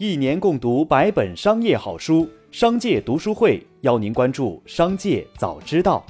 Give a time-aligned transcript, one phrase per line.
[0.00, 6.06] 一年共读百本商业好书，商界读书会邀您关注商界早知道。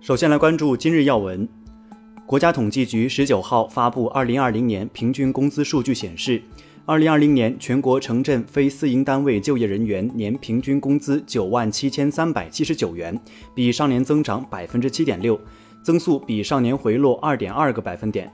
[0.00, 1.48] 首先来关注今日要闻。
[2.24, 6.40] 国家统计局十九号发布二零二零年平均工资数据显示，
[6.86, 13.20] 二零二零年全国城镇非私营单位就业人员年平均工资九万七千三百七十九元，
[13.52, 15.36] 比上年增长百分之七点六，
[15.82, 18.32] 增速比上年回落二点二个百分点。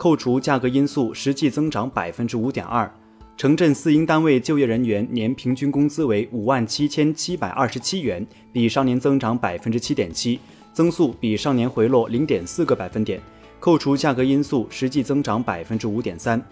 [0.00, 2.90] 扣除价格因素，实际增长百分之五点二。
[3.36, 10.40] 城镇私营单位就业人员年平均工资为五万七千七百二十七元，比上年增长百分之七点七，
[10.72, 13.20] 增速比上年回落零点四个百分点。
[13.58, 16.42] 扣除价格因素，实际增长百分之五点三。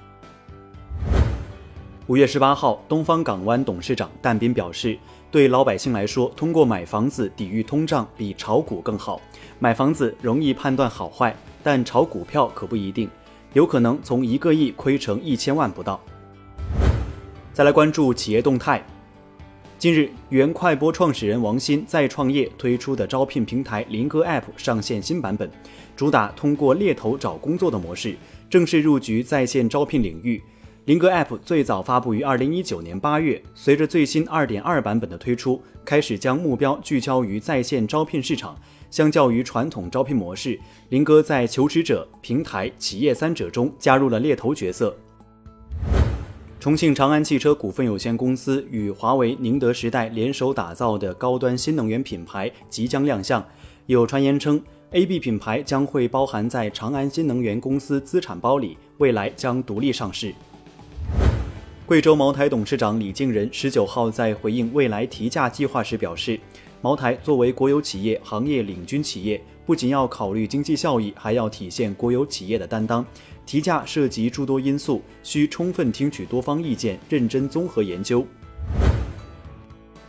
[2.06, 4.98] 五月十八号，东方港湾董事长但斌表示，
[5.30, 9.18] 对老百姓来说，通过买房子抵御通胀比炒股更好。
[9.58, 13.08] 买房子容易判断好坏，但炒股票可不一定。
[13.54, 16.00] 有可能从一个亿亏成一千万不到。
[17.52, 18.84] 再来关注企业动态。
[19.78, 25.48] 近日，原快播创始人王鑫再创业推出的招聘平台林哥 App 上线新版本，
[25.96, 28.16] 主打通过猎头找工作的模式，
[28.50, 30.42] 正式入局在线招聘领域。
[30.88, 38.58] 林哥 App 最早发布于二零一九年八月，随着最新二点二版本的推出，开始将目标聚焦于在线招聘市场。
[38.88, 44.96] 相较于传统招聘模式，林哥在求职者、平台、企业三者中加入了猎头角色。
[46.58, 53.44] 重庆长安汽车股份有限公司与华为、宁德时代联手打造的高端新能源品牌即将亮相，
[53.84, 54.58] 有传言称
[54.92, 60.32] ，AB 品牌将会包含在长安新能源公司资产包里，未来将独立上市。
[61.88, 66.38] 贵州茅台董事长李敬仁十九号在回应未来提价计划时表示。
[66.82, 73.02] 茅台作为国有企业、行业领军企业，不仅要考虑经济效益，还要体现国有企业的担当。
[73.46, 78.22] 提价涉及诸多因素，需充分听取多方意见，认真综合研究。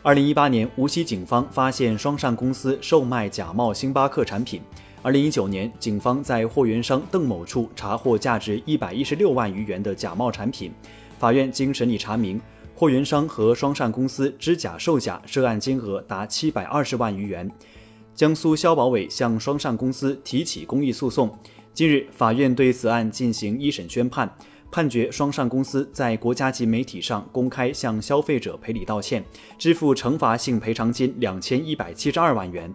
[0.02, 4.62] 二零一八年，无锡警方发现双善公司售卖假冒星巴克产品。
[5.02, 10.74] 二零一九年，警方在货源商邓某处查获价值一百一十六万余元的假冒产品。
[11.20, 12.42] 法院经审理查明。
[12.74, 17.52] 货源商和双扇公司知假售假，涉案金额达七百二十万余元。
[18.16, 21.30] 江苏消保委向双扇公司提起公益诉讼。
[21.74, 24.34] 近日，法院对此案进行一审宣判，
[24.72, 29.22] 判决双扇公司在国家级媒体上公开向消费者赔礼道歉，
[29.58, 32.74] 支付惩罚性赔偿金两千一百七十二万元。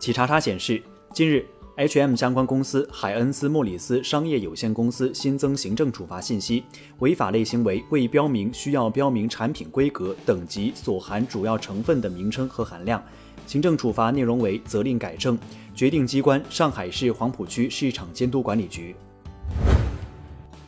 [0.00, 0.82] 企查查显示，
[1.14, 1.46] 近日。
[1.76, 6.64] H&M 相关公司海恩斯莫里斯商业有限公司新增行政处罚信息，
[7.00, 13.02] 违法类行为未标明需要标明产品规格、等级所含主要成分的名称和含量。
[13.46, 15.38] 行政处罚内容为责令改正，
[15.74, 18.96] 决定机关上海市黄浦区市场监督管理局。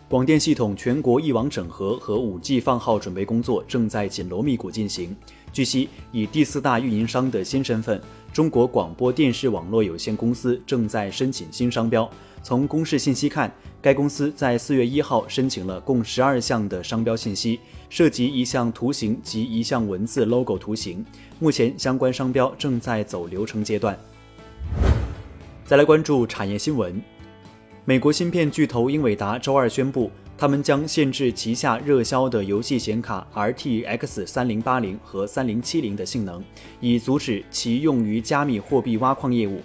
[0.08, 5.14] 广电系统全国一网整合和五 G 放号准备工作正在紧锣密鼓进行。
[5.52, 8.00] 据悉，以第四大运营商的新身份。
[8.32, 12.08] 中国广播电视网络有限公司正在申请新商标。
[12.42, 13.52] 从公示信息看，
[13.82, 17.60] 该公司在四月一号申请了共十二项的商标信息，
[17.90, 21.04] 涉及一项图形及一项文字 logo 图形。
[21.38, 23.98] 目前相关商标正在走流程阶段。
[25.66, 26.98] 再来关注产业新闻，
[27.88, 30.10] 美国芯片巨头英伟达周二宣布。
[30.36, 36.44] 他们将限制旗下热销的游戏显卡 RTX 三零八零和三零七零的性能，
[36.80, 39.62] 以阻止其用于加密货币挖矿业务。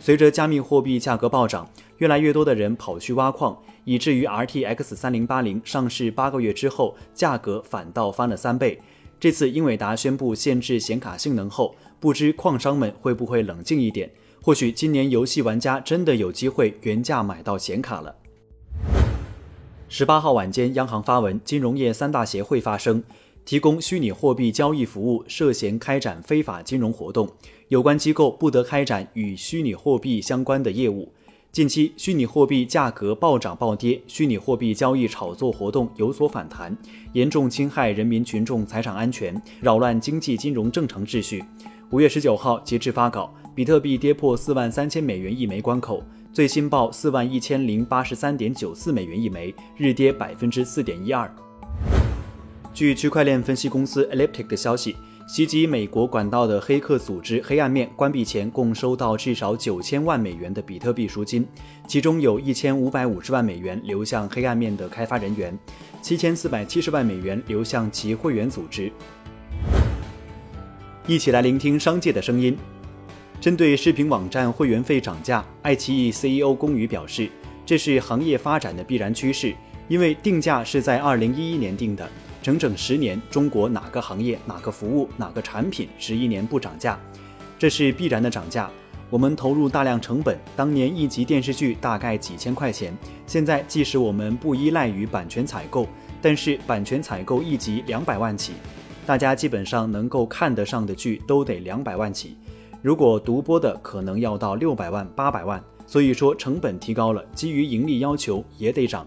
[0.00, 3.54] 随着加密货币价格暴涨，越来越多的人跑去挖矿，
[3.84, 8.80] 以至于 RTX 三零八零上市八个月之后，价格反倒翻了三倍。
[9.20, 14.10] 这次英伟达宣布限制显卡性能后，不知矿商们会不会冷静一点？
[14.46, 18.14] 或许今年游戏玩家真的有机会原价买到显卡了。
[19.88, 23.02] 十八号晚间，央行发文，金融业三大协会发声，
[23.44, 27.28] 提供虚拟货币交易服务涉嫌开展非法金融活动，
[27.66, 31.12] 有关机构不得开展与虚拟货币相关的业务。
[31.50, 36.76] 近期，虚拟货币价格暴涨暴跌，虚拟货币交易炒作活动有所反弹，
[37.14, 41.42] 严重侵害人民群众财产安全，扰乱经济金融正常秩序。
[41.90, 46.02] 五月十九号截至发稿，比特币跌破四万三千美元一枚关口。
[46.32, 51.32] 最新报四万一千零八十三点九四美元一枚，日跌百分之四点一二。
[52.74, 54.96] 据区块链分析公司 Elliptic 的消息，
[55.28, 61.46] 袭击美国管道的黑客组织“黑暗面”关闭前，共收到至少九千万美元的比特币赎金，
[61.86, 65.56] 其中有一千五百五十万美元流向“黑暗面”的开发人员，
[66.02, 68.90] 七千四百七十万美元流向其会员组织。
[71.08, 72.56] 一起来聆听商界的声音。
[73.40, 77.30] 针对视频网站会员费涨价，爱奇艺 CEO 龚宇表示，
[77.64, 79.54] 这是行业发展的必然趋势，
[79.86, 82.10] 因为定价是在二零一一年定的，
[82.42, 86.98] 整整十年，中国哪个行业、哪个服务、哪个产品十一年不涨价？
[87.56, 88.68] 这是必然的涨价。
[89.08, 92.92] 我们投入大量成本，当年一集电视剧大概几千块钱，
[93.28, 95.86] 现在即使我们不依赖于版权采购，
[96.20, 98.54] 但是版权采购一集两百万起，
[99.06, 102.36] 大家基本上能够看得上的剧都得两百万起，
[102.82, 105.62] 如果独播的可能要到六百万、八百万。
[105.86, 109.06] 所以说成本提高了，基于盈利要求也得涨。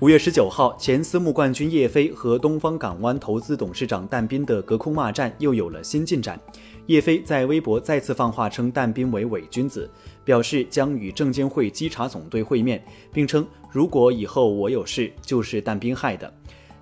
[0.00, 6.40] 五月十九号，前私募冠军叶飞和东方港湾投资董事长但斌的隔空骂战又有了新进展。
[6.86, 9.88] 叶飞在微博再次放话称但斌为伪君子，
[10.24, 12.82] 表示将与证监会稽查总队会面，
[13.12, 16.32] 并称如果以后我有事，就是但斌害的。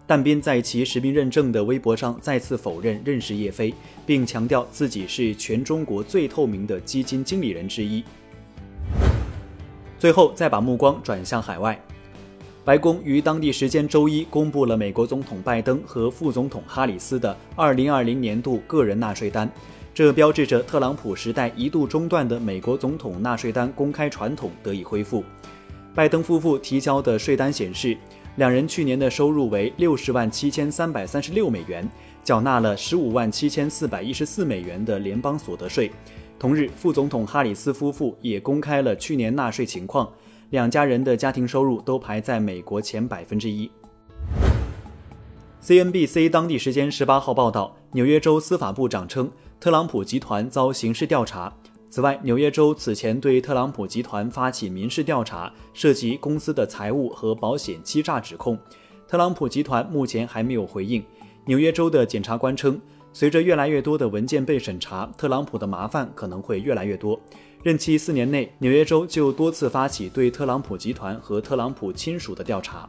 [0.08, 3.74] 但斌在其实名认证的微博上再次否认认识叶飞，
[4.06, 8.02] 并强调自己是全中国最透明的基金经理人之一。
[9.98, 11.78] 最后，再把目光转向海外。
[12.64, 19.50] 白宫于当地时间周一公布了美国总统拜登和副总统哈里斯的2020年度个人纳税单，
[19.92, 25.22] 这标志着特朗普时代一度中断的美国总统纳税单公开传统得以恢复。
[25.94, 27.94] 拜登夫妇提交的税单显示，
[28.38, 31.86] 两人去年的收入为60万7336美元，
[32.22, 35.90] 缴纳了15万7414美元的联邦所得税。
[36.38, 40.08] 同日，副总统哈里斯夫妇也公开了去年纳税情况，
[40.50, 43.68] 两家人的家庭收入都排在美国前百分之一。
[45.60, 51.52] CNBC 当地时间十八号报道，纽约州司法部长称，特朗普集团遭刑事调查。
[51.90, 58.58] 此外，纽约州此前对特朗普集团发起民事调查，涉及公司的财务和保险欺诈指控。
[59.06, 61.02] 特朗普集团目前还没有回应。
[61.46, 62.80] 纽约州的检察官称。
[63.10, 67.18] 随着越来越多的文件被审查，特朗普的麻烦可能会越来越多。
[67.64, 72.88] 任期四年内，纽约州就多次发起对特朗普集团和特朗普亲属的调查。